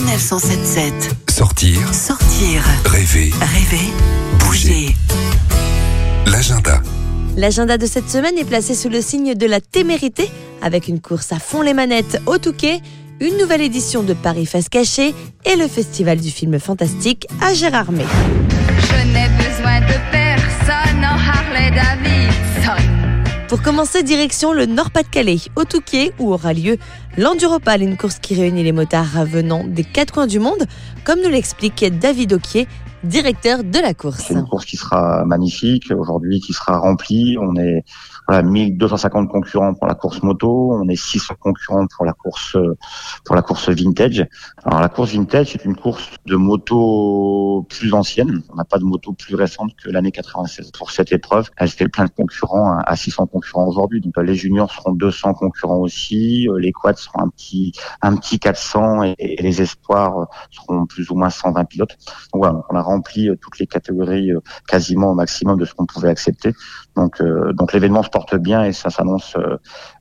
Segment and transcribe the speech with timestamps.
[0.00, 0.92] Sanef 177.
[1.28, 3.92] Sortir, Sortir, rêver, rêver,
[4.38, 4.94] bouger.
[6.24, 6.80] l'agenda.
[7.36, 10.30] L'agenda de cette semaine est placé sous le signe de la témérité,
[10.62, 12.80] avec une course à fond les manettes au Touquet,
[13.20, 15.14] une nouvelle édition de Paris Face Cachée
[15.44, 18.06] et le festival du film fantastique à Gérardmer.
[23.50, 26.78] Pour commencer, direction le Nord-Pas-de-Calais, au Touquet, où aura lieu
[27.18, 30.68] l'Enduropal, une course qui réunit les motards venant des quatre coins du monde,
[31.02, 32.68] comme nous l'explique David Oquier,
[33.04, 34.24] directeur de la course.
[34.26, 37.36] C'est une course qui sera magnifique aujourd'hui, qui sera remplie.
[37.40, 37.84] On est
[38.28, 42.56] voilà, 1250 concurrents pour la course moto, on est 600 concurrents pour la course
[43.24, 44.26] pour la course vintage.
[44.64, 48.42] Alors la course vintage, c'est une course de moto plus ancienne.
[48.50, 51.50] On n'a pas de moto plus récente que l'année 96 pour cette épreuve.
[51.56, 54.00] Elle fait plein de concurrents à 600 concurrents aujourd'hui.
[54.00, 59.02] Donc les juniors seront 200 concurrents aussi, les quads seront un petit un petit 400
[59.04, 61.96] et, et les espoirs seront plus ou moins 120 pilotes.
[62.32, 65.74] Donc voilà, on a rempli euh, toutes les catégories euh, quasiment au maximum de ce
[65.74, 66.52] qu'on pouvait accepter.
[66.96, 69.56] Donc, euh, donc l'événement se porte bien et ça s'annonce euh,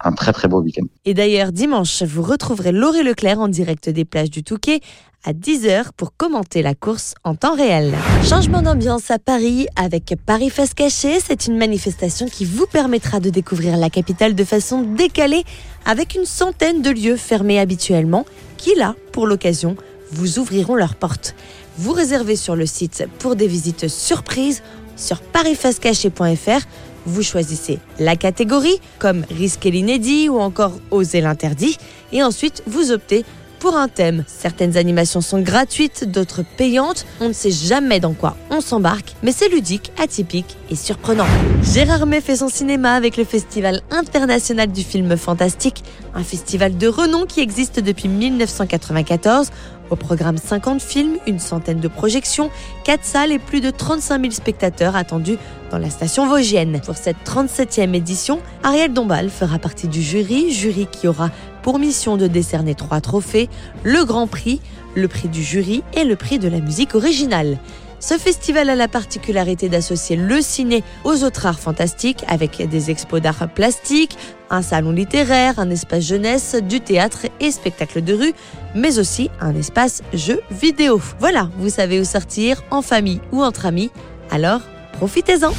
[0.00, 0.86] un très très beau week-end.
[1.04, 4.80] Et d'ailleurs, dimanche, vous retrouverez Laurie Leclerc en direct des plages du Touquet
[5.24, 7.94] à 10h pour commenter la course en temps réel.
[8.24, 11.18] Changement d'ambiance à Paris avec Paris Face Cachée.
[11.18, 15.44] C'est une manifestation qui vous permettra de découvrir la capitale de façon décalée
[15.86, 18.26] avec une centaine de lieux fermés habituellement
[18.58, 19.76] qui, là, pour l'occasion,
[20.10, 21.34] vous ouvriront leurs portes.
[21.76, 24.62] Vous réservez sur le site pour des visites surprises
[24.96, 26.66] sur parisfacecaché.fr.
[27.06, 31.76] Vous choisissez la catégorie comme risquer l'inédit ou encore oser l'interdit
[32.12, 33.24] et ensuite vous optez
[33.58, 34.24] pour un thème.
[34.26, 37.06] Certaines animations sont gratuites, d'autres payantes.
[37.20, 41.26] On ne sait jamais dans quoi on s'embarque, mais c'est ludique, atypique et surprenant.
[41.62, 45.82] Gérard May fait son cinéma avec le Festival international du film fantastique,
[46.14, 49.50] un festival de renom qui existe depuis 1994.
[49.90, 52.50] Au programme 50 films, une centaine de projections,
[52.84, 55.36] 4 salles et plus de 35 000 spectateurs attendus
[55.70, 56.80] dans la station vosgienne.
[56.84, 61.30] Pour cette 37e édition, Ariel Dombal fera partie du jury, jury qui aura
[61.62, 63.50] pour mission de décerner trois trophées,
[63.82, 64.60] le Grand Prix,
[64.94, 67.58] le prix du jury et le prix de la musique originale.
[68.06, 73.22] Ce festival a la particularité d'associer le ciné aux autres arts fantastiques avec des expos
[73.22, 74.18] d'art plastique,
[74.50, 78.34] un salon littéraire, un espace jeunesse, du théâtre et spectacles de rue,
[78.74, 81.00] mais aussi un espace jeux vidéo.
[81.18, 83.90] Voilà, vous savez où sortir, en famille ou entre amis,
[84.30, 84.60] alors
[84.92, 85.54] profitez-en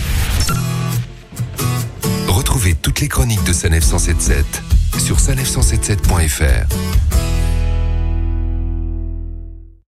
[2.27, 4.45] Retrouvez toutes les chroniques de Sanef 177
[4.99, 6.67] sur sanef177.fr.